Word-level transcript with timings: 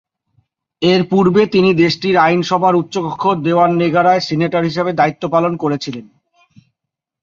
এর 0.81 1.01
পূর্বে 1.09 1.41
তিনি 1.45 1.69
দেশটির 1.73 2.15
আইনসভার 2.17 2.73
উচ্চকক্ষ 2.75 3.23
দেওয়ান 3.43 3.71
নেগারায় 3.75 4.19
সিনেটর 4.19 4.63
হিসেবে 4.63 4.91
দায়িত্ব 4.93 5.23
পালন 5.29 5.53
করেছিলেন। 5.57 6.05